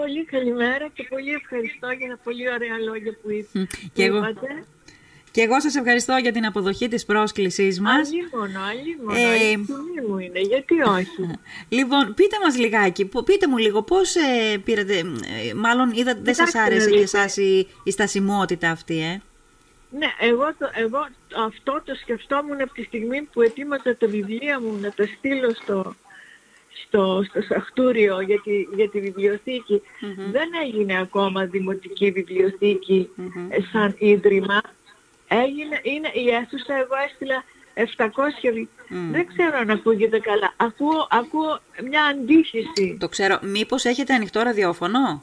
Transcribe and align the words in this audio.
Πολύ 0.00 0.24
καλημέρα 0.24 0.88
και 0.94 1.06
πολύ 1.08 1.30
ευχαριστώ 1.30 1.88
για 1.98 2.08
τα 2.08 2.18
πολύ 2.24 2.50
ωραία 2.50 2.76
λόγια 2.88 3.12
που 3.22 3.30
είπατε. 3.30 3.66
Και 3.92 4.04
εγώ, 4.04 4.20
και 5.30 5.40
εγώ 5.40 5.60
σας 5.60 5.74
ευχαριστώ 5.74 6.16
για 6.16 6.32
την 6.32 6.46
αποδοχή 6.46 6.88
της 6.88 7.04
πρόσκλησής 7.04 7.80
μας. 7.80 8.08
Αλλήμωνο, 8.08 8.60
αλλήμωνο. 8.70 9.18
Ε, 9.18 9.50
η 9.50 9.56
μου 10.08 10.18
είναι, 10.18 10.40
γιατί 10.40 10.80
όχι; 10.82 11.38
Λοιπόν, 11.78 12.14
πείτε 12.14 12.36
μας 12.44 12.58
λιγάκι, 12.58 13.10
πείτε 13.24 13.48
μου 13.48 13.56
λίγο 13.56 13.82
πώς 13.82 14.14
ε, 14.14 14.58
πήρατε, 14.64 14.98
ε, 14.98 15.54
μάλλον 15.54 15.92
είδα, 15.92 16.18
δεν 16.22 16.34
σας 16.34 16.54
άρεσε 16.54 16.90
και 16.90 17.00
εσάς 17.00 17.36
η, 17.36 17.68
η 17.84 17.90
στασιμότητα 17.90 18.70
αυτή, 18.70 19.00
ε. 19.00 19.22
Ναι, 19.98 20.08
εγώ, 20.20 20.54
το, 20.58 20.70
εγώ 20.74 21.08
αυτό 21.46 21.82
το 21.84 21.94
σκεφτόμουν 21.94 22.60
από 22.60 22.72
τη 22.72 22.82
στιγμή 22.82 23.22
που 23.22 23.42
ετοίμαζα 23.42 23.96
τα 23.96 24.06
βιβλία 24.06 24.60
μου 24.60 24.78
να 24.80 24.90
τα 24.90 25.04
στείλω 25.16 25.50
στο, 25.62 25.94
στο, 26.82 27.24
στο 27.28 27.40
Σαχτούριο 27.42 28.20
για 28.20 28.40
τη, 28.40 28.66
για 28.74 28.88
τη 28.88 29.00
βιβλιοθηκη 29.00 29.82
Δεν 30.32 30.48
έγινε 30.64 30.98
ακόμα 31.00 31.44
δημοτική 31.44 32.10
βιβλιοθήκη 32.10 33.10
σαν 33.72 33.94
ίδρυμα. 33.98 34.60
Έγινε, 35.28 35.80
είναι 35.82 36.10
η 36.12 36.28
αίθουσα, 36.28 36.74
εγώ 36.74 36.94
έστειλα 37.06 37.44
700, 37.74 38.66
δεν 39.10 39.26
ξέρω 39.26 39.58
αν 39.58 39.70
ακούγεται 39.70 40.18
καλά. 40.18 40.52
Ακούω, 40.56 41.06
ακούω 41.10 41.58
μια 41.90 42.04
αντίθεση. 42.04 42.96
Το 42.98 43.08
ξέρω. 43.08 43.38
Μήπως 43.42 43.84
έχετε 43.84 44.14
ανοιχτό 44.14 44.40
ραδιόφωνο; 44.42 45.22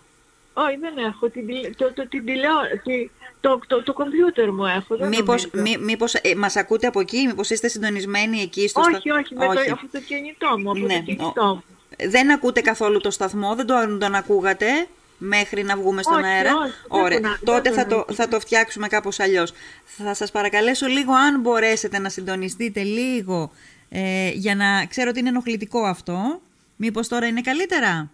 Όχι, 0.54 0.78
δεν 0.78 0.98
έχω. 0.98 1.30
Την, 1.30 1.46
το, 1.76 1.94
το, 1.94 2.08
την 2.08 2.26
τηλεόραση, 2.26 3.12
το, 3.41 3.60
το, 3.68 3.84
το 3.84 3.94
κομπιούτερ 3.94 4.52
μου 4.52 4.66
έχω. 4.66 4.96
Δεν 4.96 5.08
μήπως, 5.08 5.50
μή, 5.52 5.77
μήπως 5.77 6.14
ε, 6.14 6.36
μας 6.36 6.55
ακούτε 6.55 6.88
από 6.88 7.00
εκεί, 7.00 7.27
μήπως 7.27 7.50
είστε 7.50 7.68
συντονισμένοι 7.68 8.41
εκεί 8.41 8.68
στο 8.68 8.82
Όχι, 8.82 9.12
όχι, 9.12 9.36
με 9.36 9.46
όχι. 9.46 9.70
Το, 9.70 9.80
το 9.91 10.00
κινητό 10.00 10.60
μου, 10.60 10.72
από 10.72 10.80
ναι. 10.80 10.96
το 10.96 11.02
κινητό 11.02 11.46
μου. 11.46 11.64
Δεν 12.10 12.32
ακούτε 12.32 12.62
καθόλου 12.62 13.00
το 13.00 13.12
σταθμό, 13.12 13.55
δεν 13.55 13.66
τον, 13.66 14.00
τον 14.00 14.16
ακούγατε 14.16 14.88
μέχρι 15.18 15.64
να 15.64 15.76
βγούμε 15.76 16.02
στον 16.04 16.18
όχι, 16.18 16.26
αέρα. 16.26 16.52
Όχι, 16.55 16.74
Ωραία. 16.88 17.20
Δεν 17.20 17.40
Τότε 17.44 17.72
θα 17.72 17.86
το, 17.86 18.05
θα 18.13 18.27
το 18.27 18.40
φτιάξουμε 18.40 18.88
κάπως 18.88 19.20
αλλιώς. 19.20 19.54
Θα 19.85 20.13
σας 20.13 20.32
παρακαλέσω 20.32 20.88
λίγο 20.88 21.13
αν 21.13 21.40
μπορέσετε 21.40 21.99
να 21.99 22.10
συντονιστείτε 22.10 22.84
λίγο 22.84 23.52
ε, 23.90 24.29
για 24.29 24.55
να 24.55 24.85
ξέρω 24.85 25.10
ότι 25.10 25.20
είναι 25.20 25.29
ενοχλητικό 25.29 25.84
αυτό. 25.84 26.41
Μήπως 26.76 27.07
τώρα 27.07 27.27
είναι 27.27 27.41
καλύτερα; 27.41 28.10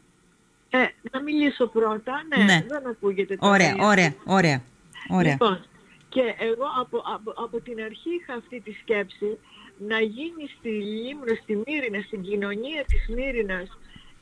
Ε, 0.69 0.85
να 1.11 1.21
μιλήσω 1.21 1.67
πρώτα. 1.67 2.23
Ναι, 2.37 2.43
ναι. 2.43 2.65
δεν 2.67 2.87
ακούγεται 2.87 3.35
τώρα. 3.35 3.53
Ωραία, 3.53 3.75
ωραία, 3.79 4.13
ωραία. 4.25 4.61
ωραία. 5.09 5.31
Λοιπόν, 5.31 5.65
και 6.09 6.35
εγώ 6.37 6.65
από, 6.79 7.03
από, 7.15 7.33
από 7.43 7.59
την 7.59 7.81
αρχή 7.81 8.09
είχα 8.21 8.33
αυτή 8.33 8.59
τη 8.59 8.71
σκέψη 8.71 9.37
να 9.87 9.99
γίνει 9.99 10.49
στη 10.57 10.69
Λίμνο, 10.69 11.35
στη 11.41 11.63
Μύρινας, 11.65 12.05
στην 12.05 12.21
κοινωνία 12.21 12.83
της 12.85 13.15
Μύρινας 13.15 13.77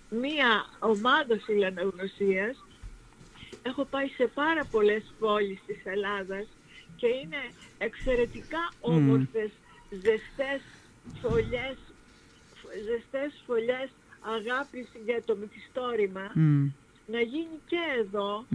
μία 0.09 0.65
ομάδα 0.79 1.39
φιλαναγνωσίας. 1.45 2.65
Έχω 3.63 3.85
πάει 3.85 4.07
σε 4.07 4.27
πάρα 4.33 4.65
πολλές 4.71 5.03
πόλεις 5.19 5.59
της 5.67 5.81
Ελλάδας 5.83 6.45
και 6.95 7.07
είναι 7.07 7.41
εξαιρετικά 7.77 8.71
όμορφες, 8.79 9.49
mm. 9.49 9.95
ζεστές 9.95 10.61
φωλιές, 11.21 11.77
ζεστές 12.85 13.43
φωλιές 13.45 13.89
αγάπης 14.35 14.87
για 15.05 15.21
το 15.25 15.35
μυθιστόρημα 15.35 16.31
να 17.07 17.21
γίνει 17.21 17.57
και 17.65 17.79
εδω 17.99 18.45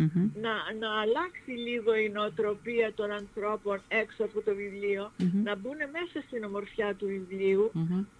να, 0.45 0.55
να 0.83 0.91
αλλάξει 1.01 1.51
λίγο 1.51 1.95
η 1.95 2.09
νοοτροπία 2.09 2.93
των 2.95 3.11
ανθρώπων 3.11 3.81
έξω 3.89 4.25
από 4.25 4.41
το 4.41 4.55
βιβλιο 4.55 5.13
να 5.45 5.57
μπουν 5.57 5.77
μέσα 5.97 6.27
στην 6.27 6.45
ομορφιά 6.45 6.95
του 6.95 7.07
βιβλίου. 7.07 7.71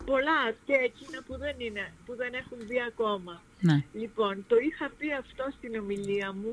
Πολλά 0.05 0.41
και 0.67 0.77
εκείνα 0.89 1.19
που 1.27 1.37
δεν, 1.39 1.55
είναι, 1.59 1.93
που 2.07 2.15
δεν 2.17 2.33
έχουν 2.35 2.59
δει 2.69 2.81
ακόμα. 2.91 3.43
Ναι. 3.61 3.85
Λοιπόν, 3.93 4.45
το 4.49 4.57
είχα 4.57 4.91
πει 4.99 5.13
αυτό 5.13 5.45
στην 5.57 5.79
ομιλία 5.81 6.33
μου 6.33 6.53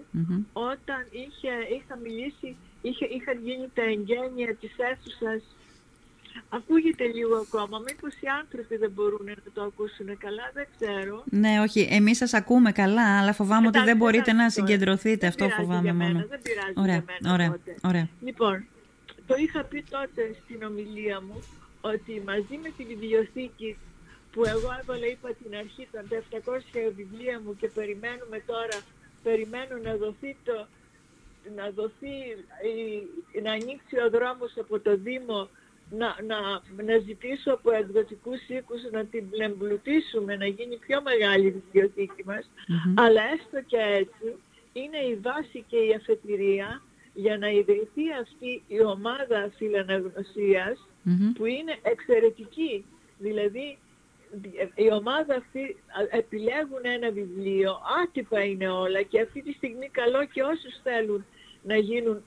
όταν 0.54 1.02
είχε, 1.12 1.52
είχα 1.76 1.96
μιλήσει, 2.04 2.56
είχε, 2.82 3.06
είχαν 3.06 3.38
γίνει 3.44 3.68
τα 3.74 3.84
εγγένεια 3.84 4.56
της 4.56 4.74
αίθουσας 4.78 5.42
Ακούγεται 6.50 7.06
λίγο 7.06 7.36
ακόμα. 7.36 7.80
Μήπως 7.80 8.14
οι 8.14 8.28
άνθρωποι 8.42 8.78
δεν 8.78 8.92
μπορούν 8.92 9.26
να 9.26 9.52
το 9.54 9.62
ακούσουν 9.62 10.18
καλά, 10.18 10.52
δεν 10.54 10.68
ξέρω. 10.76 11.24
Ναι, 11.26 11.60
όχι. 11.62 11.88
Εμείς 11.92 12.18
σας 12.18 12.34
ακούμε 12.34 12.72
καλά, 12.72 13.20
αλλά 13.20 13.34
φοβάμαι 13.34 13.68
ότι 13.68 13.80
δεν 13.80 13.98
μπορείτε 13.98 14.34
να 14.34 14.50
συγκεντρωθείτε. 14.50 15.28
Αυτό 15.28 15.50
φοβάμαι 15.50 15.94
μόνο. 15.94 16.26
Δεν 16.30 16.42
πειράζει 16.42 16.74
ωραία, 16.76 16.96
για 16.96 17.04
μένα 17.08 17.34
ωραία, 17.34 17.58
ωραία. 17.84 18.08
Λοιπόν, 18.22 18.66
το 19.28 19.36
είχα 19.38 19.64
πει 19.64 19.84
τότε 19.90 20.36
στην 20.44 20.64
ομιλία 20.64 21.22
μου 21.22 21.44
ότι 21.82 22.22
μαζί 22.26 22.60
με 22.64 22.70
τη 22.78 22.84
βιβλιοθήκη 22.84 23.78
που 24.32 24.46
εγώ 24.46 24.70
έβαλα, 24.82 25.08
είπα 25.08 25.30
την 25.44 25.56
αρχή 25.58 25.88
των 25.92 26.04
700 26.10 26.94
βιβλία 26.96 27.42
μου 27.44 27.56
και 27.56 27.68
περιμένουμε 27.68 28.44
τώρα, 28.46 28.78
περιμένω 29.24 29.76
να 29.84 29.96
δοθεί 29.96 30.36
το, 30.44 30.68
να 31.56 31.70
δοθεί, 31.76 32.16
να 33.44 33.52
ανοίξει 33.52 33.96
ο 34.06 34.10
δρόμος 34.10 34.54
από 34.58 34.80
το 34.80 34.98
Δήμο 34.98 35.50
να, 35.90 36.16
να, 36.28 36.40
να 36.84 36.98
ζητήσω 36.98 37.52
από 37.54 37.72
εκδοτικούς 37.72 38.48
οίκους 38.48 38.82
να 38.92 39.06
την 39.06 39.26
εμπλουτίσουμε, 39.38 40.36
να 40.36 40.46
γίνει 40.46 40.78
πιο 40.78 41.02
μεγάλη 41.02 41.46
η 41.48 41.52
βιβλιοθήκη 41.52 42.24
μας, 42.26 42.50
αλλά 42.96 43.22
έστω 43.34 43.62
και 43.66 43.78
έτσι 43.78 44.36
είναι 44.74 44.98
η 44.98 45.16
βάση 45.16 45.64
και 45.68 45.78
η 45.78 45.94
αφετηρία 45.94 46.82
για 47.14 47.38
να 47.38 47.50
ιδρυθεί 47.50 48.06
αυτή 48.22 48.64
η 48.68 48.84
ομάδα 48.84 49.52
που 51.36 51.46
είναι 51.46 51.76
εξαιρετική. 51.82 52.86
Δηλαδή 53.18 53.78
η 54.76 54.92
ομάδα 54.92 55.36
αυτή 55.36 55.78
επιλέγουν 56.10 56.84
ένα 56.84 57.12
βιβλίο, 57.12 57.80
άτυπα 58.04 58.44
είναι 58.44 58.70
όλα 58.70 59.02
και 59.02 59.22
αυτή 59.22 59.42
τη 59.42 59.52
στιγμή 59.52 59.90
καλό 59.90 60.26
και 60.26 60.42
όσους 60.42 60.82
θέλουν 60.84 61.26
να 61.68 61.76
γίνουν 61.76 62.22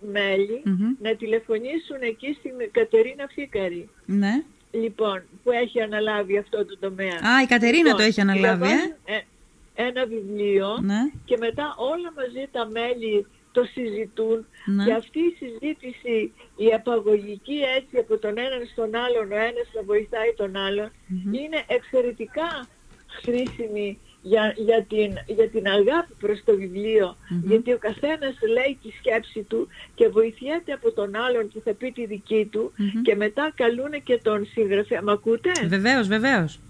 να 1.03 1.15
τηλεφωνήσουν 1.15 2.01
εκεί 2.01 2.37
στην 2.39 2.53
Κατερίνα 2.73 3.27
Φίκαρη. 3.35 3.89
Ναι. 4.07 4.43
Λοιπόν, 4.71 5.23
που 5.43 5.51
έχει 5.51 5.81
αναλάβει 5.81 6.39
αυτό 6.39 6.65
το 6.65 6.79
τομέα. 6.79 7.15
Α, 7.15 7.43
η 7.43 7.47
Κατερίνα 7.47 7.83
λοιπόν, 7.83 7.97
το 7.97 8.03
έχει 8.03 8.21
αναλάβει, 8.21 8.71
ε; 9.05 9.15
ε. 9.15 9.21
Ένα 9.75 10.07
βιβλίο 10.07 10.79
ναι. 10.83 11.11
και 11.25 11.37
μετά 11.37 11.75
όλα 11.77 12.13
μαζί 12.17 12.49
τα 12.53 12.67
μέλη 12.67 13.27
το 13.53 13.65
συζητούν 13.65 14.47
ναι. 14.67 14.85
και 14.85 14.93
αυτή 14.93 15.19
η 15.19 15.37
συζήτηση, 15.39 16.33
η 16.57 16.73
απαγωγική 16.75 17.59
έτσι 17.77 17.97
από 17.97 18.19
τον 18.19 18.39
έναν 18.39 18.63
στον 18.73 18.91
άλλον, 18.95 19.33
ο 19.33 19.37
ένας 19.37 19.67
να 19.75 19.83
βοηθάει 19.83 20.33
τον 20.37 20.57
αλλον 20.57 20.91
είναι 21.33 21.65
εξαιρετικά 21.67 22.69
χρήσιμη 23.23 23.99
για, 24.23 24.55
για, 24.57 24.85
την, 24.89 25.13
για 25.37 25.49
την 25.49 25.67
αγάπη 25.67 26.13
προς 26.21 26.43
το 26.45 26.57
βιβλιο 26.57 27.17
γιατί 27.43 27.73
ο 27.73 27.79
καθένας 27.79 28.35
λέει 28.55 28.79
τη 28.83 28.91
σκέψη 28.99 29.43
του 29.43 29.69
και 29.95 30.09
βοηθιέται 30.09 30.73
από 30.73 30.93
τον 30.93 31.17
άλλον 31.17 31.51
που 31.53 31.61
θα 31.65 31.73
πει 31.73 31.93
τη 31.93 32.07
δική 32.07 32.49
του 32.53 32.73
και 33.03 33.17
μετά 33.17 33.53
καλούν 33.55 34.03
και 34.05 34.21
τον 34.23 34.47
συγγραφέα. 34.53 35.03
Μ' 35.03 35.09
ακούτε; 35.09 35.51
Βεβαίως, 35.67 36.07
βεβαίως. 36.09 36.61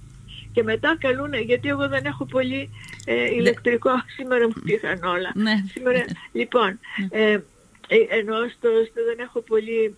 Και 0.53 0.63
μετά 0.63 0.97
καλούν, 1.01 1.35
γιατί 1.35 1.69
εγώ 1.69 1.89
δεν 1.89 2.05
έχω 2.05 2.25
πολύ 2.25 2.71
ε, 3.05 3.35
ηλεκτρικό, 3.35 3.91
σήμερα 4.17 4.47
μου 4.47 4.63
πήγαν 4.65 5.03
όλα. 5.05 5.33
Ναι. 5.35 5.65
Σήμερα, 5.73 6.05
λοιπόν, 6.33 6.79
ναι. 7.13 7.21
ε, 7.21 7.33
ε, 7.89 7.97
ενώ 8.19 8.35
στο, 8.57 8.69
στο, 8.91 9.05
δεν 9.05 9.19
έχω 9.19 9.41
πολύ, 9.41 9.97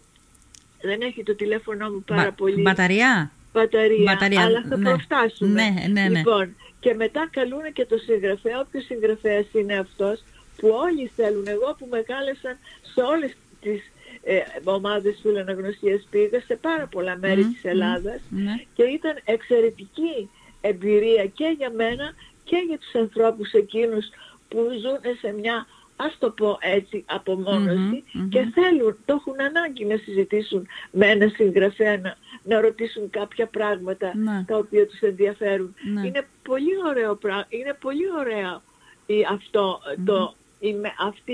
δεν 0.81 1.01
έχει 1.01 1.23
το 1.23 1.35
τηλέφωνο 1.35 1.91
μου 1.91 2.03
πάρα 2.07 2.33
πολύ. 2.33 2.63
Μπαταρία; 2.63 3.31
Μπαταρία, 3.53 4.13
Μπαταρία, 4.13 4.43
αλλά 4.43 4.65
θα 4.69 4.77
ναι. 4.77 4.89
προφτάσουμε. 4.89 5.53
Ναι, 5.53 5.87
ναι, 5.89 6.09
ναι. 6.09 6.19
Λοιπόν, 6.19 6.55
και 6.83 6.95
μετά 6.95 7.29
καλούν 7.33 7.73
και 7.73 7.87
το 7.87 7.97
συγγραφέα, 7.99 8.61
όποιος 8.61 8.85
συγγραφέας 8.85 9.47
είναι 9.53 9.79
αυτός, 9.79 10.23
που 10.57 10.69
όλοι 10.69 11.11
θέλουν. 11.17 11.47
Εγώ 11.47 11.77
που 11.79 11.87
με 11.91 12.01
κάλεσαν 12.01 12.57
σε 12.95 13.01
όλες 13.01 13.33
τις 13.61 13.81
ε, 14.23 14.39
ομάδες 14.65 15.19
φιλαναγνωσίας 15.23 16.07
πήγα 16.11 16.41
σε 16.41 16.55
πάρα 16.57 16.87
πολλά 16.87 17.17
μέρη 17.17 17.45
της 17.45 17.65
Ελλάδας 17.65 18.21
ναι. 18.29 18.55
και 18.75 18.83
ήταν 18.83 19.15
εξαιρετική 19.25 20.31
εμπειρία 20.61 21.27
και 21.27 21.55
για 21.59 21.71
μένα 21.71 22.15
και 22.45 22.57
για 22.69 22.79
τους 22.79 22.95
ανθρώπους 22.95 23.53
εκείνους 23.53 24.07
που 24.49 24.59
ζουν 24.83 25.17
σε 25.21 25.33
μια 25.33 25.67
ας 25.97 26.17
το 26.19 26.31
πω 26.31 26.59
έτσι, 26.61 27.05
απομόνωση 27.07 28.05
και 28.29 28.51
θέλουν, 28.55 28.97
το 29.05 29.13
έχουν 29.13 29.41
ανάγκη 29.41 29.85
να 29.85 29.97
συζητήσουν 29.97 30.67
με 30.91 31.07
ένα 31.07 31.29
συγγραφέα, 31.29 32.17
να, 32.45 32.55
να 32.55 32.61
ρωτήσουν 32.61 33.11
κάποια 33.11 33.47
πράγματα 33.47 34.13
Ναι. 34.17 34.45
τα 34.47 34.57
οποία 34.57 34.87
τους 34.87 35.01
ενδιαφέρουν. 35.01 35.75
Ναι. 35.93 36.07
Είναι 36.07 36.27
πολύ 36.43 36.73
ωραίο 36.89 37.15
πράγμα, 37.15 37.47
είναι 37.49 37.77
πολύ 37.81 38.11
ωραίο 38.19 38.63
η, 39.07 39.27
αυτό, 39.31 39.81
το, 40.05 40.35
η, 40.61 40.73
με- 40.75 40.95
αυτή 40.99 41.33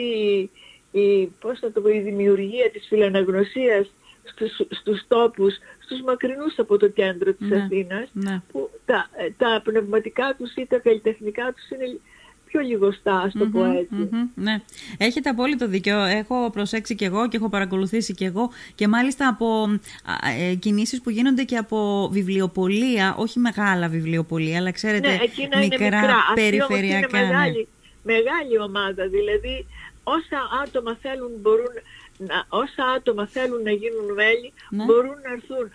η, 0.92 1.26
πώς 1.26 1.58
θα 1.58 1.72
το 1.72 1.80
πω, 1.80 1.88
η 1.88 2.00
δημιουργία 2.00 2.70
της 2.70 2.86
φιλαναγνωσίας 2.86 3.90
στους, 4.24 4.60
στους 4.70 5.04
τόπους, 5.08 5.54
στους 5.78 6.00
μακρινούς 6.02 6.58
από 6.58 6.76
το 6.78 6.88
κέντρο 6.88 7.32
της 7.32 7.48
Ναι. 7.48 7.62
Αθήνας, 7.62 8.08
Ναι. 8.12 8.42
που 8.52 8.70
τα, 8.86 9.08
ε, 9.16 9.30
τα 9.38 9.60
πνευματικά 9.64 10.34
τους 10.38 10.54
ή 10.54 10.66
τα 10.66 10.78
καλλιτεχνικά 10.78 11.52
τους 11.52 11.70
είναι 11.70 11.98
πιο 12.48 12.60
λιγοστά, 12.60 13.16
ας 13.16 13.32
το 13.38 13.46
πω 13.46 13.64
έτσι. 13.64 13.94
Μμμ, 13.94 14.28
ναι, 14.34 14.62
έχετε 14.98 15.28
απόλυτο 15.28 15.68
δίκιο. 15.68 16.02
Έχω 16.04 16.50
προσέξει 16.52 16.94
και 16.94 17.04
εγώ 17.04 17.28
και 17.28 17.36
έχω 17.36 17.48
παρακολουθήσει 17.48 18.14
και 18.14 18.24
εγώ 18.24 18.50
και 18.74 18.88
μάλιστα 18.88 19.28
από 19.28 19.62
α, 20.04 20.30
ε, 20.40 20.54
κινήσεις 20.54 21.00
που 21.00 21.10
γίνονται 21.10 21.42
και 21.44 21.56
από 21.56 22.08
βιβλιοπολία, 22.12 23.14
όχι 23.18 23.38
μεγάλα 23.38 23.88
βιβλιοπολία, 23.88 24.58
αλλά 24.58 24.70
ξέρετε 24.70 25.08
ναι, 25.08 25.18
εκείνα 25.22 25.58
μικρά, 25.58 25.86
είναι 25.86 25.96
μικρά. 25.96 26.16
Αυτή 26.16 26.30
όμως 26.32 26.34
περιφερειακά. 26.34 27.18
είναι 27.18 27.26
ναι. 27.26 27.32
μεγάλη, 27.32 27.68
μεγάλη 28.02 28.58
ομάδα, 28.60 29.08
δηλαδή 29.08 29.66
όσα 30.02 30.40
άτομα 30.64 30.98
θέλουν 31.02 31.30
μπορούν 31.40 31.74
να, 32.18 32.44
όσα 32.48 32.84
άτομα 32.96 33.26
θέλουν 33.26 33.62
να 33.62 33.70
γίνουν 33.70 34.12
μέλη 34.14 34.52
Ναι. 34.70 34.84
μπορούν 34.84 35.16
να 35.24 35.32
έρθουν. 35.32 35.70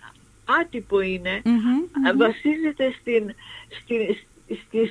Άτυπο 0.60 1.00
είναι, 1.00 1.42
Μμμ, 1.44 1.54
μμμ. 1.54 2.16
βασίζεται 2.16 2.94
στην, 3.00 3.34
στην, 3.78 4.00
στη, 4.14 4.26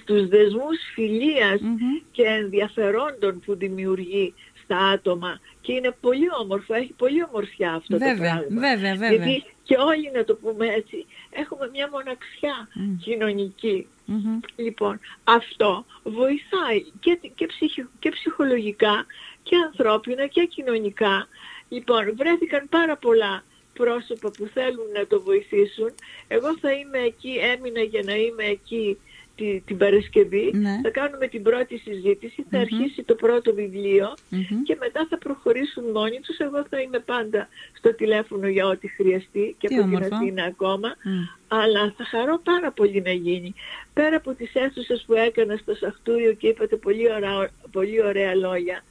στους 0.02 0.28
δεσμούς 0.28 0.78
φιλίας 0.94 1.60
Μμμ. 1.62 1.78
και 2.12 2.24
ενδιαφερόντων 2.24 3.40
που 3.46 3.56
δημιουργεί 3.56 4.34
στα 4.64 4.78
άτομα 4.78 5.40
και 5.62 5.74
είναι 5.74 5.96
πολύ 6.02 6.28
όμορφο, 6.42 6.74
έχει 6.74 6.94
πολύ 6.94 7.24
ομορφιά 7.24 7.74
αυτό 7.74 7.98
το 7.98 8.06
Βέβαια, 8.06 8.16
πράγμα. 8.40 8.60
βέβαια, 8.70 8.96
βέβαια. 8.96 9.10
Γιατί 9.26 9.44
και 9.64 9.76
όλοι 9.78 10.12
να 10.14 10.24
το 10.24 10.36
πούμε 10.36 10.68
έτσι, 10.68 11.06
έχουμε 11.32 11.70
μια 11.74 11.90
μοναξιά 11.92 12.68
Μμ. 12.74 12.98
κοινωνική. 12.98 13.88
Μμμ. 14.06 14.40
Λοιπόν, 14.56 15.00
αυτό 15.24 15.86
βοηθάει 16.04 16.84
και, 17.00 17.20
και, 17.36 17.46
ψυχ- 17.46 17.88
και 18.00 18.10
ψυχολογικά 18.10 19.06
και 19.44 19.56
ανθρώπινα 19.66 20.28
και 20.28 20.46
κοινωνικά. 20.46 21.28
Λοιπόν, 21.70 22.14
βρέθηκαν 22.16 22.70
πάρα 22.70 22.96
πολλά 22.98 23.44
πρόσωπα 23.74 24.32
που 24.32 24.50
θέλουν 24.54 24.92
να 24.94 25.08
το 25.08 25.22
βοηθήσουν. 25.22 25.92
Εγώ 26.28 26.58
θα 26.58 26.72
είμαι 26.72 26.98
εκεί, 27.00 27.34
έμεινα 27.56 27.82
για 27.82 28.02
να 28.06 28.16
είμαι 28.16 28.44
εκεί 28.44 28.98
τη, 29.36 29.60
την 29.66 29.78
Παρασκευή. 29.78 30.52
Ναι. 30.54 30.80
Θα 30.84 30.90
κάνουμε 30.90 31.28
την 31.28 31.44
πρώτη 31.44 31.78
συζήτηση, 31.78 32.46
θα 32.50 32.58
Μμμ. 32.58 32.62
αρχίσει 32.64 33.04
το 33.04 33.16
πρώτο 33.16 33.54
βιβλίο 33.54 34.14
Μμμ. 34.30 34.64
και 34.64 34.78
μετά 34.80 35.08
θα 35.10 35.18
προχωρήσουν 35.18 35.84
μόνοι 35.92 36.20
τους. 36.20 36.38
Εγώ 36.38 36.66
θα 36.70 36.80
είμαι 36.82 37.00
πάντα 37.00 37.48
στο 37.78 37.94
τηλέφωνο 37.96 38.48
για 38.48 38.66
ό,τι 38.68 38.88
χρειαστεί 38.88 39.56
και 39.60 39.68
Τι 39.68 39.76
από 39.76 39.84
την 39.84 39.94
όμορφο. 39.96 40.16
Αθήνα 40.16 40.44
ακόμα 40.44 40.96
Μμ. 41.04 41.12
αλλά 41.48 41.94
θα 41.98 42.06
χαρώ 42.06 42.40
πάρα 42.44 42.72
πολύ 42.72 43.02
να 43.02 43.12
γίνει. 43.12 43.54
Πέρα 43.94 44.16
από 44.16 44.34
τις 44.34 44.54
αίθουσες 44.54 45.04
που 45.08 45.14
έκανα 45.14 45.56
στο 45.58 45.74
Σαχτούριο 45.76 46.34
και 46.34 46.48
είπατε 46.48 46.76
πολύ 46.76 47.12
ωραία, 47.14 47.50
πολύ 47.72 48.04
ωραία 48.04 48.36
λόγια. 48.36 48.84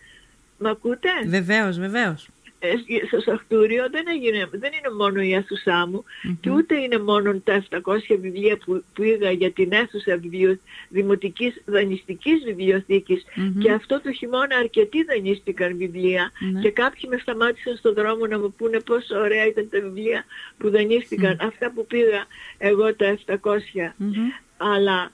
Μ' 0.58 0.66
ακούτε; 0.66 1.08
Βεβαίως, 1.26 1.78
βεβαίως. 1.78 2.28
Ε, 2.64 3.06
στο 3.06 3.20
Σαχτούριο 3.20 3.88
δεν, 3.90 4.04
έγινε, 4.08 4.48
δεν 4.52 4.70
είναι 4.78 4.94
μόνο 4.96 5.20
η 5.20 5.34
αίθουσά 5.34 5.86
μου 5.86 6.04
Μμμ. 6.22 6.34
και 6.40 6.50
ούτε 6.50 6.74
είναι 6.80 6.98
μόνο 6.98 7.38
τα 7.44 7.64
700 7.70 7.78
βιβλία 8.20 8.56
που 8.64 8.84
πήγα 8.94 9.30
για 9.30 9.50
την 9.50 9.72
αίθουσα 9.72 10.16
βιβλιο, 10.16 10.58
δημοτικής 10.88 11.62
δανειστικής 11.64 12.42
βιβλιοθήκης 12.44 13.24
Μμμ. 13.34 13.58
και 13.58 13.70
αυτό 13.72 14.00
το 14.00 14.12
χειμώνα 14.12 14.56
αρκετοί 14.56 15.02
δανείστηκαν 15.04 15.76
βιβλία 15.76 16.30
Ναι. 16.52 16.60
και 16.60 16.70
κάποιοι 16.70 17.02
με 17.12 17.18
σταμάτησαν 17.18 17.76
στον 17.76 17.94
δρόμο 17.94 18.26
να 18.26 18.38
μου 18.38 18.54
πούνε 18.58 18.80
πόσο 18.80 19.18
ωραία 19.18 19.46
ήταν 19.46 19.68
τα 19.70 19.80
βιβλία 19.80 20.24
που 20.58 20.70
δανείστηκαν. 20.70 21.38
Αυτά 21.40 21.70
που 21.74 21.86
πήγα 21.86 22.24
εγώ 22.58 22.94
τα 22.94 23.18
700 23.26 23.92
Μμμ. 23.96 24.12
αλλά 24.56 25.10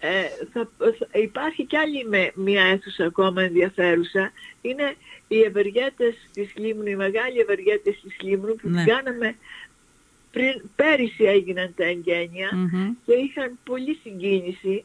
ε, 0.00 0.08
θα, 0.52 0.68
θα- 0.78 1.18
υπάρχει 1.20 1.64
κι 1.64 1.76
άλλη 1.76 2.04
με, 2.08 2.30
μια 2.34 2.62
αίθουσα 2.64 3.04
ακόμα 3.04 3.42
ενδιαφέρουσα. 3.42 4.32
Είναι 4.62 4.94
οι 5.34 5.40
ευεργέτες 5.42 6.14
της 6.32 6.52
Λίμνου, 6.56 6.86
οι 6.86 6.96
μεγάλοι 6.96 7.38
ευεργέτες 7.38 8.00
της 8.02 8.16
Λίμνου 8.20 8.54
που 8.56 8.68
Ναι. 8.68 8.84
την 8.84 8.94
κάναμε 8.94 9.34
πριν, 10.32 10.62
πέρυσι 10.76 11.24
έγιναν 11.24 11.72
τα 11.76 11.84
εγγένεια 11.84 12.50
Μμμ. 12.54 12.90
και 13.06 13.12
είχαν 13.12 13.58
πολύ 13.64 13.98
συγκίνηση. 14.02 14.84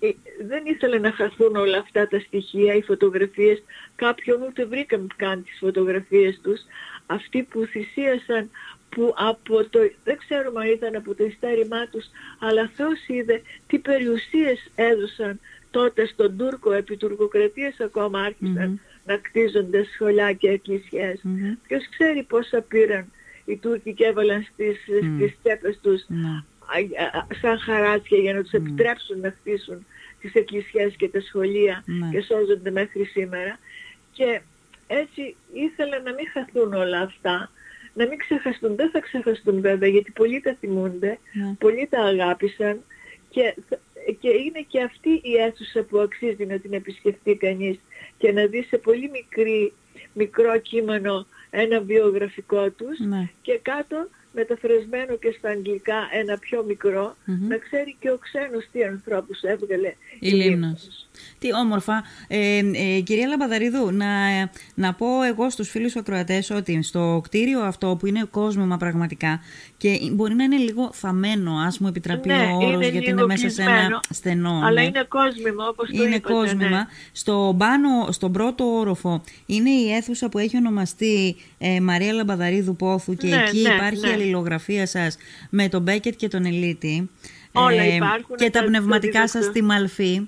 Ε, 0.00 0.08
Δεν 0.46 0.62
ήθελα 0.66 0.98
να 0.98 1.12
χαθούν 1.12 1.56
όλα 1.56 1.78
αυτά 1.78 2.08
τα 2.08 2.18
στοιχεία, 2.18 2.74
οι 2.74 2.82
φωτογραφίες. 2.82 3.62
Κάποιον 3.96 4.42
ούτε 4.42 4.64
βρήκαμε 4.64 5.06
καν 5.16 5.44
τις 5.44 5.56
φωτογραφίες 5.60 6.40
τους. 6.42 6.60
Αυτοί 7.06 7.42
που 7.42 7.64
θυσίασαν, 7.64 8.50
που 8.88 9.14
από 9.16 9.64
το, 9.70 9.78
δεν 10.04 10.16
ξέρουμε 10.26 10.60
αν 10.60 10.70
ήταν 10.70 10.94
από 10.96 11.14
το 11.14 11.24
ιστέρημά 11.24 11.86
τους, 11.86 12.04
αλλά 12.40 12.70
Θεός 12.76 12.98
είδε 13.06 13.42
τι 13.66 13.78
περιουσίες 13.78 14.70
έδωσαν 14.74 15.40
τότε 15.70 16.06
στον 16.06 16.36
Τούρκο, 16.36 16.72
επί 16.72 16.96
τουρκοκρατίας 16.96 17.80
ακόμα 17.80 18.20
άρχισαν 18.20 18.68
Μμμ. 18.68 18.76
Να 19.06 19.16
κτίζονται 19.16 19.84
σχολιά 19.94 20.32
και 20.32 20.48
εκκλησιές. 20.48 21.20
Μμμ. 21.22 21.54
Ποιος 21.66 21.88
ξέρει 21.88 22.22
πόσα 22.22 22.60
πήραν 22.60 23.12
οι 23.44 23.56
Τούρκοι 23.56 23.92
και 23.94 24.04
έβαλαν 24.04 24.42
στις, 24.52 24.76
Μμ. 25.02 25.16
στις 25.16 25.36
τσέπες 25.42 25.78
τους 25.82 26.04
Ναι. 26.08 26.28
α- 26.28 27.18
α- 27.18 27.26
σαν 27.40 27.58
χαράτσια 27.58 28.18
για 28.18 28.34
να 28.34 28.42
τους 28.42 28.52
Μμ. 28.52 28.66
επιτρέψουν 28.66 29.20
να 29.20 29.30
χτίσουν 29.30 29.86
τις 30.20 30.34
εκκλησιές 30.34 30.94
και 30.96 31.08
τα 31.08 31.20
σχολεία 31.20 31.82
Ναι. 31.86 32.08
και 32.10 32.20
σώζονται 32.20 32.70
μέχρι 32.70 33.04
σήμερα. 33.04 33.58
Και 34.12 34.40
έτσι 34.86 35.36
ήθελα 35.52 36.00
να 36.00 36.12
μην 36.12 36.28
χαθούν 36.32 36.72
όλα 36.72 37.00
αυτά, 37.00 37.50
να 37.94 38.06
μην 38.06 38.18
ξεχαστούν. 38.18 38.76
Δεν 38.76 38.90
θα 38.90 39.00
ξεχαστούν 39.00 39.60
βέβαια 39.60 39.88
γιατί 39.88 40.10
πολλοί 40.10 40.40
τα 40.40 40.56
θυμούνται, 40.60 41.18
Ναι. 41.32 41.54
πολλοί 41.58 41.86
τα 41.90 42.00
αγάπησαν 42.00 42.80
και, 43.30 43.54
και 44.20 44.28
είναι 44.28 44.64
και 44.68 44.80
αυτή 44.82 45.08
η 45.10 45.34
αίθουσα 45.46 45.82
που 45.82 45.98
αξίζει 45.98 46.44
να 46.46 46.58
την 46.58 46.72
επισκεφτεί 46.72 47.34
κανείς 47.36 47.78
και 48.22 48.32
να 48.32 48.46
δει 48.46 48.62
σε 48.62 48.76
πολύ 48.78 49.10
μικρή, 49.10 49.72
μικρό 50.12 50.58
κείμενο 50.58 51.26
ένα 51.50 51.80
βιογραφικό 51.80 52.70
τους 52.70 52.98
Ναι. 52.98 53.28
και 53.42 53.58
κάτω 53.62 54.08
μεταφρασμένο 54.32 55.16
και 55.16 55.34
στα 55.38 55.48
αγγλικά 55.50 55.98
ένα 56.12 56.38
πιο 56.38 56.64
μικρό, 56.64 57.16
Μμμ. 57.24 57.48
να 57.48 57.56
ξέρει 57.56 57.96
και 58.00 58.10
ο 58.10 58.18
ξένος 58.18 58.64
τι 58.72 58.84
ανθρώπους 58.84 59.40
έβγαλε 59.40 59.94
Η 60.20 60.30
Λίμνος. 60.30 61.08
Τι 61.38 61.54
όμορφα. 61.54 62.02
Ε, 62.28 62.58
ε, 62.72 63.00
κυρία 63.00 63.26
Λαμπαδαρίδου, 63.26 63.90
να, 63.92 64.06
να 64.74 64.94
πω 64.94 65.22
εγώ 65.22 65.50
στους 65.50 65.68
φίλους 65.70 65.96
ακροατές 65.96 66.50
ότι 66.50 66.82
στο 66.82 67.20
κτίριο 67.24 67.60
αυτό 67.60 67.96
που 67.98 68.06
είναι 68.06 68.26
κόσμημα 68.30 68.76
πραγματικά 68.76 69.40
και 69.76 69.98
μπορεί 70.12 70.34
να 70.34 70.44
είναι 70.44 70.56
λίγο 70.56 70.90
θαμένο, 70.92 71.52
ας 71.66 71.78
μου 71.78 71.86
επιτραπεί 71.88 72.28
Ναι, 72.28 72.34
ο 72.52 72.56
όρος, 72.56 72.72
είναι 72.72 72.88
γιατί 72.88 73.06
λίγο 73.06 73.10
είναι 73.18 73.26
μέσα 73.26 73.48
σε 73.48 73.62
ένα 73.62 73.70
κλεισμένο, 73.70 74.00
στενό. 74.10 74.60
Αλλά 74.64 74.80
ναι. 74.80 74.82
είναι 74.86 75.04
κόσμημα 75.08 75.66
όπως 75.68 75.90
το 75.90 76.02
Είναι 76.04 76.14
είπατε, 76.16 76.34
κόσμημα. 76.34 76.68
ναι. 76.68 76.84
Στο 77.12 77.54
πάνω, 77.58 77.88
στον 78.10 78.32
πρώτο 78.32 78.64
όροφο 78.78 79.22
είναι 79.46 79.70
η 79.70 79.92
αίθουσα 79.92 80.28
που 80.28 80.38
έχει 80.38 80.56
ονομαστεί 80.56 81.36
ε, 81.58 81.80
Μαρία 81.80 82.12
Λαμπαδαρίδου 82.12 82.76
Πόθου 82.76 83.14
και 83.14 83.26
Ναι, 83.26 83.36
εκεί 83.48 83.60
ναι, 83.60 83.74
υπάρχει 83.74 84.00
ναι. 84.00 84.08
η 84.08 84.12
αλληλογραφία 84.12 84.86
σας 84.86 85.16
με 85.50 85.68
τον 85.68 85.82
Μπέκετ 85.82 86.16
και 86.16 86.28
τον 86.28 86.44
Ελίτη. 86.44 87.10
Όλα 87.52 87.84
υπάρχουν, 87.86 88.36
Και 88.36 88.50
τα 88.50 88.60
τα- 88.60 88.66
πνευματικά 88.66 89.20
τα 89.20 89.26
σας 89.26 89.32
διδακτο- 89.32 89.50
στη 89.50 89.62
Μαλφή. 89.62 90.20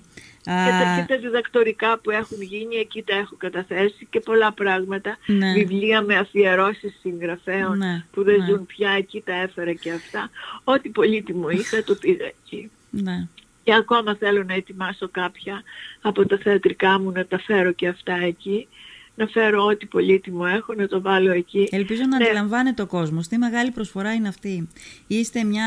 Και 0.44 0.50
τα, 0.50 0.90
Α, 0.90 0.96
και 0.96 1.14
τα 1.14 1.20
διδακτορικά 1.20 1.98
που 1.98 2.10
έχουν 2.10 2.42
γίνει, 2.42 2.76
εκεί 2.76 3.02
τα 3.02 3.14
έχω 3.16 3.34
καταθέσει 3.38 4.06
και 4.10 4.20
πολλά 4.20 4.52
πράγματα. 4.52 5.16
Ναι. 5.26 5.52
Βιβλία 5.52 6.02
με 6.02 6.16
αφιερώσεις 6.16 6.98
συγγραφέων 7.00 7.78
Ναι, 7.78 8.04
που 8.12 8.22
δεν 8.24 8.38
ναι. 8.38 8.46
ζουν 8.46 8.66
πια, 8.66 8.90
εκεί 8.90 9.22
τα 9.26 9.34
έφερα 9.34 9.72
και 9.72 9.90
αυτά. 9.90 10.30
Ό,τι 10.64 10.88
πολύτιμο 10.88 11.48
είχα 11.50 11.82
το 11.84 11.94
πήγα 11.94 12.24
εκεί. 12.24 12.70
ναι. 12.90 13.26
Και 13.62 13.74
ακόμα 13.74 14.14
θέλω 14.16 14.42
να 14.44 14.54
ετοιμάσω 14.54 15.08
κάποια 15.08 15.62
από 16.00 16.26
τα 16.26 16.38
θεατρικά 16.38 16.98
μου, 17.00 17.10
να 17.10 17.26
τα 17.26 17.38
φέρω 17.38 17.72
και 17.72 17.88
αυτά 17.88 18.14
εκεί. 18.14 18.68
Να 19.16 19.26
φέρω 19.26 19.64
ό,τι 19.64 19.86
πολύτιμο 19.86 20.44
έχω, 20.56 20.74
να 20.74 20.86
το 20.88 21.00
βάλω 21.00 21.32
εκεί. 21.32 21.68
Ελπίζω 21.70 22.02
να 22.08 22.18
Ναι. 22.18 22.24
αντιλαμβάνεται 22.24 22.82
ο 22.82 22.86
κόσμος. 22.86 23.28
Τι 23.28 23.38
μεγάλη 23.38 23.70
προσφορά 23.70 24.12
είναι 24.14 24.28
αυτή. 24.28 24.68
Είστε 25.06 25.44
μια. 25.44 25.64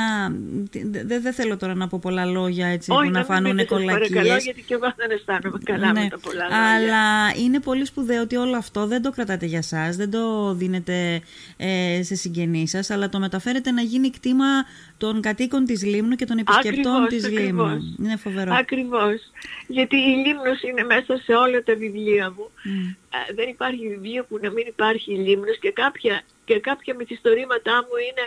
Δεν 1.08 1.22
δεν 1.22 1.34
θέλω 1.34 1.58
τώρα 1.58 1.76
να 1.76 1.88
πω 1.88 2.00
πολλά 2.02 2.26
λόγια 2.26 2.68
έτσι 2.68 2.92
Όχι, 2.92 3.06
που 3.06 3.12
να 3.12 3.18
μην 3.20 3.28
φανούν 3.28 3.56
πείτε, 3.56 3.68
σας 3.76 3.84
παρακαλώ, 3.84 4.10
κολακίες. 4.14 4.44
γιατί 4.44 4.62
και 4.64 4.74
εγώ 4.74 4.94
δεν 4.96 5.12
αισθάνομαι 5.12 5.58
καλά 5.64 5.94
με 5.94 6.08
τα 6.10 6.20
πολλά 6.20 6.44
λόγια. 6.44 6.58
Ναι. 6.58 6.66
αλλά 6.68 7.34
είναι 7.46 7.60
πολύ 7.60 7.86
σπουδαίο 7.86 8.22
ότι 8.22 8.36
όλο 8.36 8.58
αυτό 8.58 8.88
δεν 8.88 9.02
το 9.02 9.12
κρατάτε 9.12 9.46
για 9.46 9.62
σας, 9.62 9.96
δεν 9.96 10.10
το 10.12 10.54
δίνετε 10.54 11.22
ε, 11.58 12.00
σε 12.04 12.16
συγγενείς 12.16 12.70
σας, 12.70 12.90
αλλά 12.90 13.10
το 13.10 13.20
μεταφέρετε 13.20 13.72
να 13.72 13.82
γίνει 13.82 14.10
κτήμα 14.10 14.46
των 14.98 15.22
κατοίκων 15.22 15.66
της 15.66 15.84
Λίμνου 15.84 16.16
και 16.16 16.26
των 16.26 16.38
επισκεπτών 16.38 17.04
Ακριβώς, 17.04 17.10
της 17.10 17.26
ακριβώς. 17.26 17.72
Λίμνου. 17.72 17.96
Είναι 18.00 18.16
φοβερό. 18.16 18.54
Ακριβώς. 18.54 19.32
Γιατί 19.68 19.96
η 19.96 20.16
Λίμνος 20.26 20.62
είναι 20.62 20.84
μέσα 20.84 21.18
σε 21.18 21.34
όλα 21.34 21.64
τα 21.64 21.76
βιβλία 21.76 22.34
μου. 22.36 22.50
Μμ. 22.64 22.88
Ε, 22.88 23.34
δεν 23.36 23.48
υπάρχει 23.50 23.88
βιβλίο 23.88 24.26
που 24.30 24.40
να 24.42 24.50
μην 24.52 24.68
υπάρχει 24.68 25.14
η 25.14 25.18
Λίμνος 25.18 25.60
και 25.60 25.72
κάποια, 25.72 26.22
και 26.46 26.60
κάποια 26.60 26.96
μυθιστορήματά 26.96 27.76
μου 27.76 27.96
είναι 28.10 28.26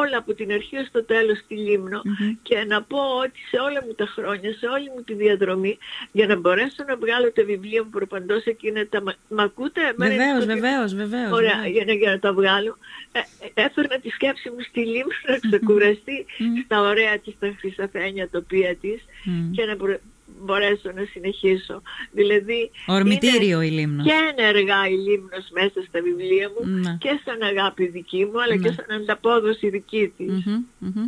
όλα 0.00 0.16
από 0.18 0.34
την 0.34 0.52
αρχή 0.52 0.76
ως 0.76 0.88
το 0.92 1.04
τέλος 1.04 1.38
στη 1.38 1.54
Λίμνο 1.54 2.00
Μμμ. 2.04 2.36
και 2.42 2.64
να 2.68 2.82
πω 2.82 2.98
ότι 3.24 3.38
σε 3.50 3.56
όλα 3.66 3.82
μου 3.86 3.94
τα 3.94 4.06
χρόνια, 4.06 4.52
σε 4.54 4.66
όλη 4.66 4.88
μου 4.94 5.02
τη 5.02 5.14
διαδρομή 5.14 5.78
για 6.12 6.26
να 6.26 6.36
μπορέσω 6.36 6.84
να 6.88 6.96
βγάλω 6.96 7.32
τα 7.32 7.44
βιβλία 7.44 7.82
μου 7.84 7.90
προπαντός 7.90 8.44
εκείνα 8.44 8.86
τα... 8.86 9.02
Μα, 9.02 9.12
μ' 9.28 9.40
ακούτε; 9.40 9.80
Εμένα 9.98 10.14
είναι 10.14 10.24
Βεβαίως, 10.24 10.44
το- 10.46 10.52
βεβαίως, 10.54 10.94
βεβαίως. 10.94 11.30
Ωραία, 11.32 11.54
βεβαίως. 11.56 11.72
για 11.74 11.84
να, 11.84 11.92
για 11.92 12.10
να 12.10 12.18
τα 12.18 12.32
βγάλω. 12.32 12.76
Ε, 13.12 13.18
ε, 13.54 13.64
έφερνα 13.64 13.98
τη 13.98 14.08
σκέψη 14.08 14.50
μου 14.50 14.60
στη 14.68 14.80
Λίμνο 14.80 15.14
να 15.28 15.38
ξεκουραστεί 15.48 16.26
Μμμ. 16.38 16.56
στα 16.64 16.80
ωραία 16.80 17.18
της, 17.18 17.34
τα 17.38 17.54
χρυσαφένια 17.58 18.28
τοπία 18.30 18.76
της 18.76 19.04
Μμ. 19.24 19.50
και 19.52 19.64
να 19.64 19.76
μπορέ- 19.76 20.00
μπορέσω 20.44 20.88
να 20.94 21.04
συνεχίσω. 21.12 21.82
Δηλαδή, 22.12 22.70
Ορμητήριο 22.86 23.60
είναι 23.60 23.74
η 23.74 23.78
Λίμνος. 23.78 24.06
και 24.06 24.12
ενεργά 24.36 24.88
η 24.88 24.96
Λίμνος 25.06 25.46
μέσα 25.52 25.78
στα 25.88 25.98
βιβλία 26.02 26.46
μου 26.52 26.60
Ναι. 26.80 26.96
και 27.00 27.20
σαν 27.24 27.42
αγάπη 27.42 27.86
δική 27.86 28.24
μου, 28.24 28.42
αλλά 28.42 28.54
Ναι. 28.56 28.62
και 28.68 28.74
σαν 28.76 28.96
ανταπόδοση 29.00 29.68
δική 29.68 30.12
της. 30.16 30.26
Μμμ, 30.44 30.62
μμμ. 30.78 31.04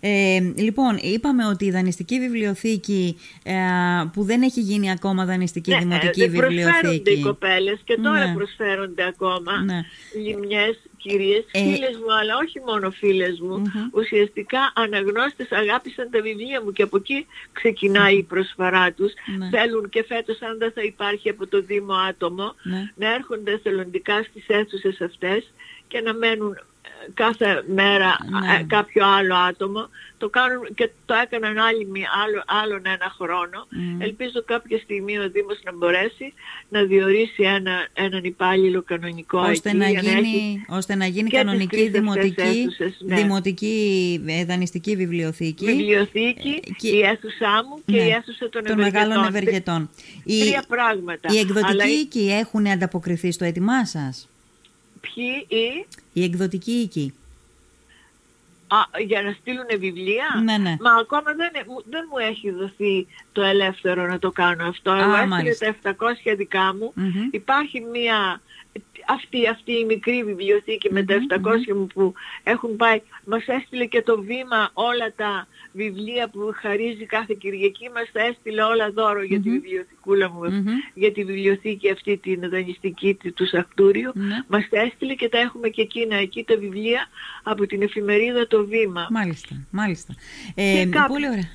Ε, 0.00 0.38
λοιπόν, 0.56 0.96
είπαμε 1.00 1.46
ότι 1.46 1.64
η 1.64 1.70
δανειστική 1.70 2.18
βιβλιοθήκη 2.20 3.16
ε, 3.42 3.54
που 4.12 4.22
δεν 4.22 4.42
έχει 4.42 4.60
γίνει 4.60 4.90
ακόμα 4.90 5.24
δανειστική 5.24 5.70
Ναι, 5.70 5.78
δημοτική 5.78 6.22
ε, 6.22 6.26
προσφέρονται 6.28 6.54
οι 6.54 6.64
βιβλιοθήκη. 6.80 7.22
κοπέλες 7.22 7.80
και 7.84 7.98
τώρα 8.02 8.26
Ναι. 8.26 8.34
προσφέρονται 8.34 9.04
ακόμα 9.04 9.64
Ναι. 9.64 9.80
λιμιές 10.24 10.80
κυρίες, 10.98 11.44
Ε, 11.50 11.58
φίλες 11.58 11.96
μου, 11.96 12.12
αλλά 12.20 12.36
όχι 12.42 12.60
μόνο 12.66 12.90
φίλες 12.90 13.40
μου, 13.40 13.56
Μμμ. 13.58 13.88
ουσιαστικά 13.92 14.72
αναγνώστες 14.74 15.52
αγάπησαν 15.52 16.10
τα 16.10 16.20
βιβλία 16.20 16.62
μου 16.62 16.72
και 16.72 16.82
από 16.82 16.96
εκεί 16.96 17.26
ξεκινάει 17.52 18.16
η 18.16 18.22
προσφορά 18.22 18.92
τους. 18.92 19.12
Ναι. 19.38 19.48
Θέλουν 19.48 19.88
και 19.88 20.04
φέτος, 20.04 20.42
αν 20.42 20.58
δεν 20.58 20.72
θα 20.72 20.82
υπάρχει 20.82 21.28
από 21.28 21.46
το 21.46 21.60
Δήμο 21.62 21.94
άτομο, 21.94 22.54
Ναι. 22.62 22.90
να 22.94 23.14
έρχονται 23.14 23.52
εθελοντικά 23.52 24.22
στις 24.22 24.44
αίθουσες 24.48 25.00
αυτές 25.00 25.52
και 25.88 26.00
να 26.00 26.14
μένουν 26.14 26.52
ε, 26.52 27.10
κάθε 27.14 27.62
μέρα 27.74 28.16
Ναι. 28.30 28.54
ε, 28.60 28.62
κάποιο 28.68 29.06
άλλο 29.06 29.34
άτομο. 29.34 29.88
Το 30.18 30.28
κάνουν 30.28 30.74
και 30.74 30.90
το 31.06 31.14
έκαναν 31.14 31.58
άλλοι, 31.58 31.86
μη- 31.86 32.04
άλλο, 32.24 32.42
άλλον 32.62 32.82
ένα 32.86 33.14
χρόνο. 33.18 33.66
Μμ. 33.70 34.00
Ελπίζω 34.00 34.42
κάποια 34.44 34.78
στιγμή 34.78 35.18
ο 35.18 35.30
Δήμος 35.30 35.58
να 35.64 35.72
μπορέσει 35.76 36.32
να 36.68 36.82
διορίσει 36.84 37.42
ένα, 37.42 37.86
έναν 37.94 38.24
υπάλληλο 38.24 38.82
κανονικό 38.82 39.40
ώστε, 39.40 39.68
εκεί 39.68 39.78
να 39.78 39.88
για 39.88 40.02
να 40.02 40.10
έχει 40.10 40.20
γίνει, 40.20 40.64
ώστε 40.68 40.94
να 40.94 41.06
γίνει 41.06 41.28
και 41.28 41.36
τις 41.36 41.44
κανονική 41.44 41.66
τρεις 41.76 41.86
αυτές 41.86 42.00
δημοτική, 42.00 42.40
αίθουσες, 42.40 42.96
ναι. 43.00 43.16
δημοτική 43.16 44.20
ε, 44.26 44.44
δανειστική 44.44 44.96
βιβλιοθήκη 44.96 45.64
βιβλιοθήκη, 45.64 46.60
Ε, 46.66 46.70
και- 46.76 46.88
η 46.88 47.00
αίθουσά 47.00 47.64
μου 47.68 47.82
και 47.86 47.92
Ναι, 47.96 48.02
η 48.02 48.10
αίθουσα 48.10 48.48
των, 48.48 48.64
των 48.64 48.78
μεγάλων 48.78 49.24
ευεργετών. 49.24 49.36
ευεργετών. 49.36 49.90
Οι, 50.24 50.40
Τρία 50.40 50.64
πράγματα. 50.68 51.28
οι 51.32 51.38
εκδοτικοί 51.38 51.70
Αλλά 51.72 51.84
οι- 51.86 51.98
οίκοι 52.00 52.30
έχουν 52.32 52.66
ανταποκριθεί 52.68 53.32
στο 53.32 53.44
έτοιμά 53.44 53.84
σας; 53.86 54.28
ποιοι 55.00 55.46
ή, 55.60 55.86
Οι 56.12 56.22
εκδοτικοί 56.22 56.70
οίκοι. 56.72 57.14
Α, 58.68 58.76
για 59.06 59.22
να 59.22 59.32
στείλουν 59.32 59.66
βιβλία; 59.78 60.26
Ναι, 60.44 60.56
ναι. 60.56 60.76
Μα 60.80 60.90
ακόμα 61.00 61.32
δεν, 61.36 61.50
ε- 61.52 61.64
μου- 61.66 61.84
δεν 61.90 62.04
μου 62.10 62.18
έχει 62.18 62.50
δοθεί 62.50 63.06
το 63.32 63.42
ελεύθερο 63.42 64.06
να 64.06 64.18
το 64.18 64.30
κάνω 64.30 64.66
αυτό. 64.68 64.90
Εγώ 64.92 65.10
έστειλε 65.12 65.26
μάλιστα. 65.26 65.74
τα 65.82 65.96
700 65.98 66.34
δικά 66.36 66.74
μου. 66.74 66.92
Μμμ. 66.94 67.28
Υπάρχει 67.30 67.80
μια... 67.80 68.40
Αυτή, 69.10 69.48
αυτή 69.48 69.72
η 69.72 69.84
μικρή 69.84 70.24
βιβλιοθήκη 70.24 70.92
με 70.92 71.02
τα 71.04 71.14
700 71.28 71.40
μου 71.76 71.86
που 71.86 72.14
έχουν 72.42 72.76
πάει, 72.76 73.00
μας 73.24 73.46
έστειλε 73.46 73.84
και 73.84 74.02
το 74.02 74.20
βήμα 74.22 74.70
όλα 74.72 75.12
τα 75.16 75.46
βιβλία 75.72 76.28
που 76.28 76.52
χαρίζει 76.54 77.04
κάθε 77.06 77.34
Κυριακή, 77.38 77.88
μας 77.94 78.08
τα 78.12 78.20
έστειλε 78.22 78.62
όλα 78.62 78.90
δώρο 78.90 79.22
για 79.22 79.40
τη 79.40 79.50
βιβλιοθηκούλα 79.50 80.30
μου, 80.30 80.40
Μμμ. 80.50 80.64
για 80.94 81.12
τη 81.12 81.24
βιβλιοθήκη 81.24 81.90
αυτή 81.90 82.16
την 82.16 82.50
δανειστική 82.50 83.14
τη- 83.14 83.32
του 83.32 83.46
Σαχτούριου. 83.46 84.10
Ναι. 84.14 84.36
Μας 84.48 84.68
τα 84.68 84.80
έστειλε 84.80 85.14
και 85.14 85.28
τα 85.28 85.38
έχουμε 85.38 85.68
και 85.68 85.82
εκείνα 85.82 86.16
εκεί 86.16 86.44
τα 86.44 86.56
βιβλία 86.56 87.08
από 87.42 87.66
την 87.66 87.82
εφημερίδα 87.82 88.46
το 88.46 88.66
βήμα. 88.66 89.06
Μάλιστα, 89.10 89.66
μάλιστα. 89.70 90.14
Ε, 90.54 90.72
Και 90.84 90.86
κάποιοι- 90.90 91.08
πολύ 91.08 91.28
ωραία. 91.28 91.48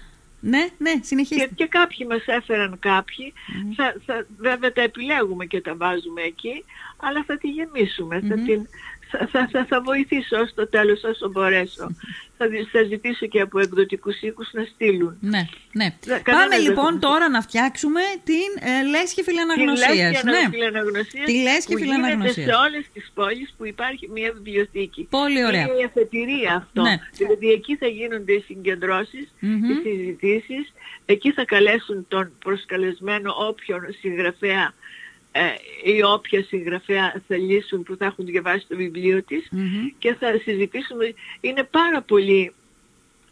Ναι, 0.46 0.68
ναι, 0.78 0.92
Και, 0.94 1.00
συνεχίστε. 1.04 1.50
και 1.56 1.66
κάποιοι 1.68 2.08
μας 2.10 2.24
έφεραν 2.26 2.80
κάποιοι, 2.80 3.34
θα, 3.76 3.96
θα, 4.06 4.26
βέβαια 4.38 4.72
τα 4.74 4.82
επιλέγουμε 4.82 5.46
και 5.46 5.62
τα 5.62 5.76
βάζουμε 5.76 6.22
εκεί, 6.22 6.64
αλλά 7.08 7.24
θα 7.28 7.38
τη 7.38 7.48
γεμίσουμε, 7.48 8.20
θα, 8.30 8.36
την, 8.46 8.68
θα, 9.12 9.28
θα, 9.32 9.48
θα, 9.52 9.66
θα 9.70 9.82
βοηθήσω 9.82 10.40
ως 10.40 10.54
το 10.54 10.68
τέλος 10.68 11.04
όσο 11.04 11.30
μπορέσω. 11.30 11.96
θα, 12.38 12.48
δι- 12.48 12.68
θα 12.72 12.84
ζητήσω 12.84 13.26
και 13.26 13.42
από 13.42 13.60
εκδοτικούς 13.60 14.22
οίκους 14.22 14.50
να 14.54 14.64
στείλουν. 14.74 15.18
Ναι, 15.22 15.48
ναι. 15.72 15.96
Δε- 16.02 16.10
Πάμε 16.12 16.22
κανένα 16.24 16.48
δεν 16.48 16.62
λοιπόν 16.62 16.94
θα- 16.94 17.00
τώρα 17.00 17.30
να 17.30 17.42
φτιάξουμε 17.42 18.02
την 18.24 18.50
ε, 18.70 18.84
λέσχη 18.90 19.16
Τη 19.16 19.24
φιλαναγνωσίας. 19.24 19.98
λέσχη 19.98 20.26
Ναι. 20.26 20.50
φιλαναγνωσίας 20.52 21.26
Τη 21.26 21.42
λέσχη 21.42 21.72
που 21.72 21.78
γίνεται 21.78 21.96
φιλαναγνωσίας. 21.96 22.48
σε 22.50 22.54
όλες 22.66 22.86
τις 22.94 23.12
πόλεις 23.14 23.54
που 23.58 23.66
υπάρχει 23.66 24.10
μια 24.14 24.32
βιβλιοθήκη. 24.34 25.08
Πολύ 25.10 25.46
ωραία. 25.46 25.62
Είναι 25.62 25.82
η 25.82 25.84
αφετηρία 25.84 26.54
αυτό. 26.56 26.82
Ναι. 26.82 26.96
Δηλαδή 27.18 27.52
εκεί 27.52 27.76
θα 27.76 27.88
γίνονται 27.88 28.34
οι 28.34 28.44
συγκεντρώσεις, 28.48 29.28
Μμμ. 29.40 29.64
οι 29.70 29.74
συζητήσεις. 29.84 30.74
Εκεί 31.06 31.32
θα 31.32 31.46
καλέσουν 31.46 32.06
τον 32.08 32.32
προσκαλεσμένο 32.44 33.36
όποιον 33.50 33.82
συγγραφέα 34.00 34.64
ε, 34.64 34.74
ή 35.84 36.04
όποια 36.04 36.44
συγγραφέα 36.44 37.24
θελήσουν 37.28 37.84
που 37.84 37.96
θα 37.96 38.06
έχουν 38.06 38.26
διαβάσει 38.26 38.66
το 38.68 38.76
βιβλίο 38.76 39.24
της 39.24 39.48
Μμμ. 39.52 39.88
και 39.98 40.14
θα 40.14 40.38
συζητήσουμε. 40.44 41.14
Είναι 41.42 41.64
πάρα 41.64 42.02
πολύ... 42.02 42.54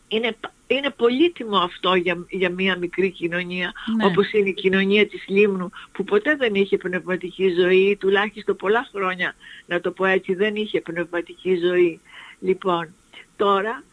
Είναι, 0.07 0.31
π- 0.39 0.51
είναι 0.67 0.89
πολύτιμο 0.89 1.57
αυτό 1.57 1.95
για, 1.95 2.25
για 2.29 2.49
μια 2.49 2.77
μικρή 2.77 3.11
κοινωνία 3.11 3.71
Ναι. 3.97 4.05
όπως 4.05 4.31
είναι 4.31 4.49
η 4.49 4.53
κοινωνία 4.53 5.07
της 5.07 5.23
Λίμνου 5.27 5.69
που 5.91 6.03
ποτέ 6.03 6.35
δεν 6.35 6.55
είχε 6.55 6.77
πνευματική 6.77 7.49
ζωή 7.59 7.97
τουλάχιστον 7.99 8.55
πολλά 8.55 8.89
χρόνια 8.93 9.35
να 9.65 9.79
το 9.81 9.91
πω 9.91 10.05
έτσι 10.05 10.33
δεν 10.33 10.55
είχε 10.55 10.81
πνευματική 10.81 11.55
ζωή 11.55 11.99
λοιπόν 12.39 12.93
τώρα 13.35 13.83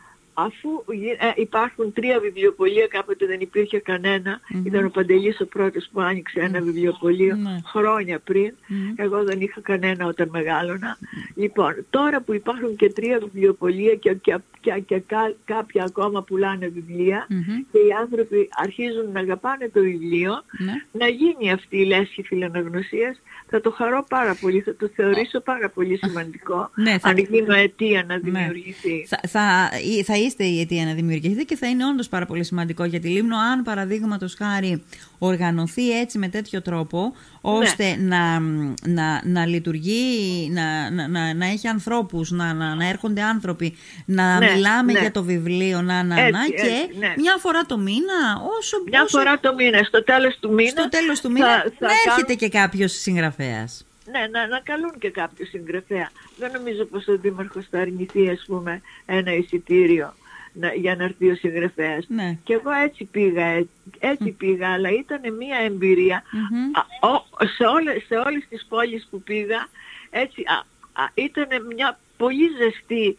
αφού 0.47 0.69
γι- 0.93 1.17
ε, 1.19 1.33
υπάρχουν 1.37 1.93
τρία 1.93 2.19
βιβλιοπωλεία 2.21 2.87
κάποτε 2.87 3.27
δεν 3.27 3.41
υπήρχε 3.41 3.79
κανένα 3.79 4.41
Μμμ. 4.49 4.67
ήταν 4.67 4.85
ο 4.85 4.89
Παντελής 4.91 5.41
ο 5.41 5.47
πρώτος 5.47 5.89
που 5.93 6.01
άνοιξε 6.01 6.41
ένα 6.41 6.61
βιβλιοπωλείο 6.61 7.37
Ναι. 7.37 7.59
χρόνια 7.65 8.19
πριν 8.19 8.55
Μμμ. 8.67 8.93
εγώ 8.97 9.25
δεν 9.25 9.41
είχα 9.41 9.61
κανένα 9.61 10.07
όταν 10.07 10.29
μεγάλωνα. 10.33 10.99
Λοιπόν, 11.35 11.73
τώρα 11.91 12.21
που 12.21 12.35
υπάρχουν 12.35 12.77
και 12.77 12.91
τρία 12.91 13.19
βιβλιοπωλεία 13.19 13.95
και, 13.95 14.15
και, 14.15 14.37
και, 14.61 14.83
και 14.87 14.99
κα- 14.99 15.35
κάποια 15.45 15.85
ακόμα 15.85 16.23
πουλάνε 16.23 16.67
βιβλία 16.69 17.27
Μμμ. 17.29 17.41
και 17.73 17.79
οι 17.79 17.91
άνθρωποι 18.01 18.49
αρχίζουν 18.57 19.13
να 19.13 19.21
αγαπάνε 19.21 19.71
το 19.73 19.81
βιβλίο, 19.81 20.33
Ναι. 20.59 20.73
να 20.93 21.09
γίνει 21.09 21.53
αυτή 21.53 21.77
η 21.81 21.85
λέσχη 21.85 22.23
φιλαναγνωσίας, 22.23 23.21
θα 23.51 23.61
το 23.61 23.71
χαρώ 23.71 24.05
πάρα 24.09 24.35
πολύ, 24.41 24.61
θα 24.61 24.75
το 24.77 24.89
θεωρήσω 24.95 25.41
πάρα 25.41 25.69
πολύ 25.69 25.97
σημαντικό, 25.97 26.71
Ναι, 26.75 26.99
θα- 26.99 27.09
αν 27.09 27.17
γίνω 27.19 27.55
αιτία 27.55 28.05
να 28.09 28.15
Ναι. 28.15 28.21
δημιουργηθεί. 28.21 29.07
Θα, 29.09 29.21
θα, 29.29 29.71
ή- 29.97 30.03
θα 30.03 30.17
είστε 30.29 30.45
η 30.45 30.61
αιτία 30.61 30.85
να 30.85 30.93
δημιουργηθεί 30.93 31.45
και 31.45 31.57
θα 31.57 31.67
είναι 31.67 31.87
όντως 31.87 32.09
πάρα 32.09 32.27
πολύ 32.27 32.45
σημαντικό 32.45 32.85
για 32.85 33.01
τη 33.01 33.09
Λίμνο 33.09 33.37
αν 33.37 33.63
παραδείγματος 33.63 34.35
χάρη 34.39 34.83
οργανωθεί 35.19 35.99
έτσι 36.01 36.19
με 36.19 36.29
τέτοιο 36.29 36.63
τρόπο 36.63 37.15
ώστε 37.41 37.97
να, 38.01 38.39
να, 38.87 39.21
να 39.25 39.47
λειτουργεί, 39.47 40.49
να, 40.53 40.91
να, 40.91 41.09
να, 41.09 41.35
να 41.35 41.47
έχει 41.47 41.69
ανθρώπους, 41.69 42.31
να, 42.31 42.53
να, 42.55 42.75
να 42.75 42.89
έρχονται 42.89 43.23
άνθρωποι, 43.23 43.77
να 44.05 44.39
Ναι, 44.39 44.53
μιλάμε 44.53 44.93
ναι. 44.93 45.01
για 45.01 45.11
το 45.11 45.23
βιβλίο, 45.23 45.83
να, 45.83 46.03
να, 46.03 46.21
Έτσι, 46.21 46.33
να 46.33 46.45
και 46.45 46.55
έτσι, 46.55 46.99
ναι. 46.99 47.15
μια 47.17 47.37
φορά 47.39 47.63
το 47.67 47.79
μήνα, 47.79 48.43
όσο, 48.59 48.77
Μια 48.89 49.03
όσο 49.03 49.19
φορά 49.19 49.41
το 49.41 49.55
μήνα, 49.55 49.83
στο 49.85 50.05
τέλος 50.05 50.39
του 50.41 50.53
μήνα, 50.53 50.71
στο 50.71 50.89
τέλος 50.89 51.21
του 51.21 51.27
θα- 51.27 51.33
μήνα 51.33 51.47
θα 51.49 51.73
να 51.81 51.89
έρχεται 51.93 52.11
κάνουν- 52.23 52.37
και 52.39 52.49
κάποιος 52.49 52.93
συγγραφέας. 52.93 53.83
Ναι, 54.13 54.27
να, 54.33 54.47
να 54.47 54.61
καλούν 54.61 54.99
και 54.99 55.11
κάποιο 55.11 55.47
συγγραφέα. 55.47 56.11
Δεν 56.39 56.51
νομίζω 56.53 56.85
πως 56.85 57.07
ο 57.09 57.17
Δήμαρχος 57.19 57.67
θα 57.71 57.81
αρνηθεί, 57.81 58.29
ας 58.31 58.45
πούμε, 58.47 58.81
ένα 59.07 59.33
εισιτήριο 59.35 60.15
να, 60.53 60.73
για 60.75 60.97
να 60.97 61.05
έρθει 61.05 61.31
ο 61.31 61.35
συγγραφέας. 61.35 62.05
Ναι. 62.09 62.39
Και 62.45 62.53
εγώ 62.53 62.71
έτσι 62.85 63.05
πήγα, 63.05 63.45
ε- 63.45 63.67
έτσι 63.99 64.31
πήγα, 64.31 64.73
αλλά 64.73 64.91
ήταν 64.91 65.35
μια 65.37 65.57
εμπειρία. 65.59 66.23
Μμμ. 66.33 66.71
Α, 66.75 67.09
ο- 67.09 67.47
σε, 67.57 67.65
όλες, 67.65 68.05
σε 68.07 68.15
όλες 68.17 68.47
τις 68.49 68.67
πόλεις 68.69 69.07
που 69.11 69.23
πήγα, 69.23 69.69
έτσι, 70.11 70.43
α, 70.47 70.57
α, 71.03 71.09
ήταν 71.15 71.67
μια 71.75 71.99
πολύ 72.17 72.49
ζεστή, 72.59 73.17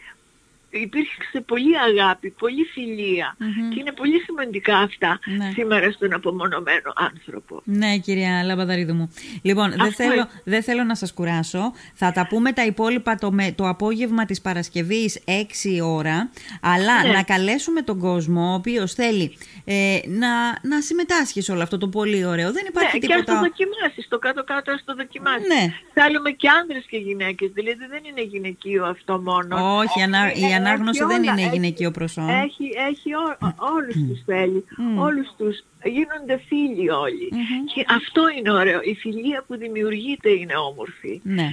υπήρξε 0.70 1.42
πολύ 1.46 1.74
αγάπη, 1.80 2.30
πολύ 2.30 2.64
φιλία. 2.64 3.36
Μμμ. 3.40 3.70
Και 3.70 3.80
είναι 3.80 3.92
πολύ 3.92 4.20
σημαντικά 4.20 4.78
αυτά 4.78 5.20
Ναι. 5.38 5.52
σήμερα 5.56 5.92
στον 5.92 6.14
απομονωμένο 6.14 6.94
άνθρωπο. 6.96 7.62
Ναι, 7.64 7.98
κυρία 7.98 8.44
Λαμπαδαρίδου 8.44 8.94
μου. 8.94 9.14
Λοιπόν, 9.42 9.70
δεν 9.70 9.82
Αυτό 9.82 9.94
θέλω, 10.04 10.14
είναι. 10.14 10.28
δεν 10.44 10.64
θέλω 10.64 10.84
να 10.84 10.96
σας 10.96 11.14
κουράσω. 11.14 11.74
Θα 11.94 12.12
τα 12.12 12.28
πούμε 12.28 12.52
τα 12.54 12.66
υπόλοιπα 12.66 13.16
το, 13.16 13.32
με- 13.32 13.52
το 13.52 13.68
απόγευμα 13.68 14.26
της 14.26 14.42
Παρασκευής 14.42 15.20
6 15.26 15.80
ώρα. 15.84 16.30
Αλλά 16.62 17.04
Ναι. 17.04 17.12
να 17.12 17.24
καλέσουμε 17.24 17.82
τον 17.82 18.00
κόσμο, 18.00 18.52
ο 18.52 18.54
οποίος 18.54 18.94
θέλει 18.94 19.38
ε, 19.66 20.00
να, 20.08 20.30
να 20.62 20.82
συμμετάσχει 20.82 21.42
σε 21.42 21.52
όλο 21.52 21.62
αυτό 21.64 21.78
το 21.78 21.88
πολύ 21.88 22.26
ωραίο. 22.26 22.52
Δεν 22.52 22.64
υπάρχει 22.68 23.00
ναι, 23.00 23.08
και 23.08 23.14
ας 23.14 23.20
το 23.20 23.26
τίποτα... 23.26 23.42
δοκιμάσεις, 23.42 24.06
στο 24.06 24.20
κάτω-κάτω 24.20 24.72
ας 24.72 24.84
το 24.86 24.96
δοκιμάσεις. 24.96 25.48
Ναι. 25.48 25.74
Θέλουμε 25.94 26.30
και 26.32 26.48
άνδρες 26.62 26.86
και 26.90 26.98
γυναίκες, 26.98 27.50
δηλαδή 27.54 27.86
δεν 27.90 28.02
είναι 28.10 28.22
γυναικείο 28.22 28.86
αυτό 28.86 29.22
μόνο. 29.22 29.78
Όχι, 29.78 30.00
η 30.00 30.04
ανα- 30.04 30.34
η 30.34 30.44
Ε, 30.52 30.56
ανάγνωση 30.68 31.00
έχει 31.04 31.12
δεν 31.13 31.22
όλα, 31.22 31.32
είναι 31.32 31.42
έχει- 31.42 31.54
γυναικείο 31.56 31.92
προσόν. 31.92 32.30
Έχει, 32.30 32.66
έχει 32.89 33.10
ό, 33.13 33.38
όλους 33.75 33.96
τους 34.10 34.24
θέλει, 34.25 34.66
Μμ. 34.78 35.00
όλους 35.00 35.28
τους, 35.38 35.63
γίνονται 35.84 36.38
φίλοι 36.48 36.89
όλοι. 36.89 37.28
Μμμ. 37.32 37.66
Και 37.74 37.86
αυτό 37.89 38.22
είναι 38.38 38.51
ωραίο, 38.51 38.80
η 38.84 38.94
φιλία 38.96 39.44
που 39.48 39.58
δημιουργείται 39.58 40.30
είναι 40.30 40.56
όμορφη. 40.56 41.20
Ναι. 41.24 41.50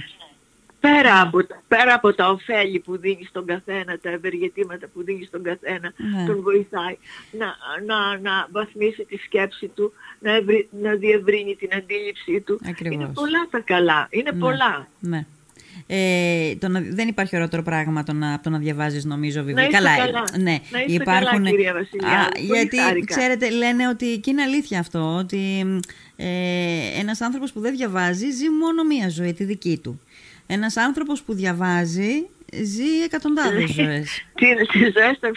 Πέρα 0.79 1.21
από, 1.21 1.45
τα- 1.45 1.61
πέρα 1.67 1.93
από 1.93 2.13
τα 2.13 2.29
ωφέλη 2.29 2.79
που 2.79 2.97
δίνει 2.97 3.25
στον 3.29 3.45
καθένα, 3.45 3.97
τα 4.01 4.09
ευεργετήματα 4.09 4.87
που 4.93 5.03
δίνει 5.03 5.23
στον 5.25 5.43
καθένα, 5.43 5.93
Ναι. 5.97 6.25
τον 6.25 6.41
βοηθάει 6.41 6.97
να, 7.31 7.45
να, 7.85 8.19
να 8.19 8.47
βαθμίσει 8.51 9.05
τη 9.05 9.17
σκέψη 9.17 9.67
του, 9.67 9.93
να, 10.19 10.31
ευρύ- 10.35 10.67
να 10.81 10.93
διευρύνει 10.95 11.55
την 11.55 11.69
αντίληψή 11.73 12.39
του. 12.45 12.59
Ακριβώς. 12.69 12.95
Είναι 12.95 13.11
πολλά 13.13 13.47
τα 13.51 13.59
καλά, 13.59 14.07
είναι 14.09 14.31
Ναι. 14.31 14.39
πολλά. 14.39 14.87
Ναι. 14.99 15.25
Ε, 15.87 16.55
το 16.55 16.67
να, 16.67 16.79
δεν 16.89 17.07
υπάρχει 17.07 17.35
ωραιότερο 17.35 17.61
πράγμα 17.63 18.03
το 18.03 18.13
να, 18.13 18.33
από 18.33 18.43
το 18.43 18.49
να 18.49 18.57
διαβάζεις 18.57 19.05
νομίζω 19.05 19.43
βιβλία. 19.43 19.63
είστε 19.65 19.77
καλά, 19.77 19.97
καλά. 19.97 20.23
ε, 20.33 20.37
ναι, 20.37 20.57
Να 20.71 20.81
είστε 20.87 21.03
καλά, 21.03 21.41
κυρία 21.49 21.73
Βασιλιάδου. 21.73 22.29
Πολύ 22.33 22.45
γιατί 22.45 22.77
χάρηκα. 22.79 23.15
ξέρετε, 23.15 23.49
λένε 23.49 23.87
ότι 23.87 24.17
και 24.19 24.29
είναι 24.29 24.41
αλήθεια 24.41 24.79
αυτό, 24.79 25.15
ότι 25.17 25.65
ε, 26.15 26.25
ένας 26.99 27.21
άνθρωπος 27.21 27.51
που 27.51 27.59
δεν 27.59 27.75
διαβάζει 27.75 28.29
ζει 28.31 28.49
μόνο 28.49 28.83
μία 28.83 29.09
ζωή, 29.09 29.33
τη 29.33 29.43
δική 29.43 29.79
του. 29.83 30.01
Ένας 30.47 30.77
άνθρωπος 30.77 31.21
που 31.21 31.33
διαβάζει 31.33 32.25
ζει 32.63 33.01
εκατοντάδες 33.05 33.69
ζωές. 33.71 34.09
Τι 34.37 34.45
είναι 34.47 34.65
τις 34.71 34.81
ζωές 34.93 35.19
των, 35.19 35.31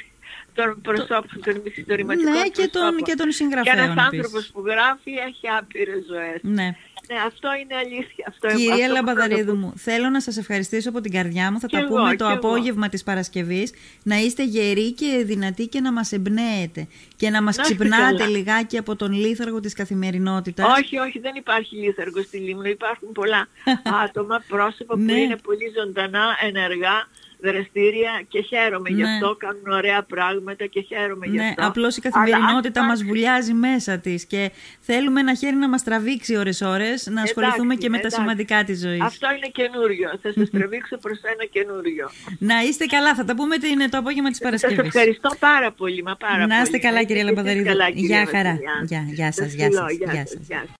των 0.55 0.81
προσώπων, 0.83 1.41
των 1.45 1.61
μυθιστορηματικών 1.65 2.33
Ναι, 2.33 2.43
και 2.43 2.51
των- 2.53 2.71
προσώπων. 2.71 3.03
και 3.03 3.15
των 3.15 3.31
συγγραφέων 3.33 3.77
Και 3.77 3.83
ένας 3.83 3.89
επίσης. 3.91 4.05
άνθρωπος 4.05 4.51
που 4.53 4.61
γράφει 4.67 5.11
έχει 5.29 5.47
άπειρες 5.59 6.05
ζωές. 6.11 6.39
ναι. 6.43 6.77
Ναι, 7.13 7.17
αυτό 7.27 7.49
είναι 7.63 7.75
αλήθεια. 7.77 8.25
Αυτό, 8.29 8.49
Κυρία 8.49 8.73
αυτό 8.75 8.93
Λαμπαδαρίδου 8.93 9.57
μου, 9.57 9.73
θέλω 9.77 10.09
να 10.09 10.21
σας 10.21 10.37
ευχαριστήσω 10.37 10.89
από 10.89 11.01
την 11.01 11.13
καρδιά 11.13 11.53
μου. 11.53 11.61
Θα 11.61 11.67
Κι 11.67 11.75
τα 11.75 11.81
εγώ, 11.81 11.89
πούμε 11.97 12.11
κι 12.11 12.17
το 12.17 12.25
εγώ. 12.25 12.35
απόγευμα 12.35 12.89
της 12.89 13.03
Παρασκευής. 13.03 13.73
Να 14.03 14.17
είστε 14.17 14.45
γεροί 14.45 14.93
και 14.93 15.23
δυνατοί 15.25 15.67
και 15.67 15.81
να 15.81 15.93
μας 15.93 16.13
εμπνέετε. 16.13 16.87
Και 17.17 17.31
να 17.31 17.43
μας 17.43 17.57
Να 17.57 17.63
είστε 17.63 17.75
ξυπνάτε 17.75 18.17
καλά. 18.17 18.27
λιγάκι 18.37 18.79
από 18.79 18.97
τον 18.97 19.13
λίθαργο 19.13 19.61
της 19.61 19.73
καθημερινότητας. 19.75 20.79
Όχι, 20.79 20.99
όχι, 20.99 21.19
δεν 21.19 21.33
υπάρχει 21.37 21.77
λίθαργο 21.77 22.23
στη 22.23 22.37
Λίμνο. 22.39 22.69
Υπάρχουν 22.69 23.13
πολλά 23.13 23.49
άτομα, 24.05 24.45
πρόσωπα 24.49 24.95
που 24.95 25.01
Ναι. 25.01 25.13
είναι 25.21 25.37
πολύ 25.37 25.73
ζωντανά, 25.79 26.25
ενεργά, 26.43 27.09
δραστήρια 27.43 28.23
και 28.29 28.41
χαίρομαι 28.43 28.89
γι' 28.89 29.03
Ναι. 29.03 29.11
αυτό. 29.13 29.37
Κάνουν 29.39 29.67
ωραία 29.81 30.03
πράγματα 30.03 30.67
και 30.67 30.81
χαίρομαι 30.81 31.27
γι' 31.27 31.37
Ναι, 31.37 31.47
αυτό. 31.49 31.67
απλώς 31.67 31.97
η 31.97 32.01
Αλλά 32.05 32.11
καθημερινότητα 32.13 32.81
αν 32.81 32.87
μας 32.87 33.01
υπάρχει- 33.01 33.13
βουλιάζει 33.23 33.53
μέσα 33.53 33.99
της 33.99 34.25
και 34.25 34.51
θέλουμε 34.81 35.21
ένα 35.21 35.35
χέρι 35.35 35.57
να 35.57 35.69
μας 35.69 35.83
τραβήξει 35.85 36.37
ώρες-ώρες, 36.37 37.07
να 37.07 37.23
ασχοληθούμε 37.23 37.65
Εντάξει, 37.65 37.79
και 37.83 37.89
με 37.89 37.97
τα 37.97 38.01
εντάξει. 38.07 38.17
σημαντικά 38.21 38.65
της 38.65 38.81
ζωής. 38.81 39.01
Αυτό 39.01 39.27
είναι 39.37 39.49
καινούριο. 39.59 40.09
Θα 40.23 40.33
σας 40.33 40.51
τραβήξω 40.55 40.97
προς 40.99 41.19
ένα 41.35 41.45
καινούριο. 41.57 42.11
Να 42.39 42.61
είστε 42.63 42.85
καλά, 42.87 43.15
θα 43.15 43.25
τα 43.25 43.35
πούμε 43.35 43.57
την- 43.59 43.91
το 43.91 43.99
απόγευμα 43.99 44.29
της 44.29 44.39
Σας 44.39 44.47
Παρασκευής. 44.47 44.95
ευχαριστώ 44.95 45.31
πάρα 45.39 45.71
πολύ, 45.73 46.03
μα 46.03 46.17
πάρα 46.17 46.47
Να 46.47 46.57
είστε 46.61 46.71
πολύ. 46.71 46.83
καλά, 46.83 47.03
κυρία 47.05 47.23
είστε 47.23 47.35
και 47.35 47.49
εσείς 47.49 47.65
Λαμπαδαρίδου. 47.65 47.69
καλά, 47.73 47.89
Γεια 47.89 48.01
κυρία 48.01 48.27
χαρά. 48.39 48.51
Βασιλιά. 48.51 48.77
Γεια, 48.91 49.03
γεια 49.19 49.33
σας, 49.33 49.45
Σας 49.45 49.55
γεια 49.55 49.67
φιλώ, 49.67 49.79
σας, 49.81 49.93
γεια 49.97 50.13
γεια 50.13 50.21
σας, 50.27 50.31
σας. 50.39 50.47
γεια 50.47 50.63
σας. 50.67 50.77